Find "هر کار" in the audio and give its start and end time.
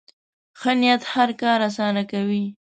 1.13-1.59